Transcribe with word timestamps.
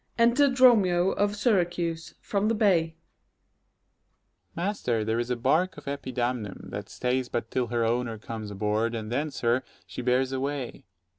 Enter 0.17 0.47
DROMIO 0.49 1.11
of 1.11 1.35
Syracuse, 1.35 2.15
from 2.21 2.47
the 2.47 2.55
bay. 2.55 2.81
Dro. 2.81 2.87
S. 2.87 2.95
Master, 4.55 5.05
there 5.05 5.19
is 5.19 5.29
a 5.29 5.35
bark 5.35 5.77
of 5.77 5.85
Epidamnum 5.85 6.55
85 6.57 6.71
That 6.71 6.89
stays 6.89 7.29
but 7.29 7.51
till 7.51 7.67
her 7.67 7.85
owner 7.85 8.17
comes 8.17 8.49
aboard, 8.49 8.95
And 8.95 9.11
then, 9.11 9.29
sir, 9.29 9.61
she 9.85 10.01
bears 10.01 10.31
away. 10.31 10.85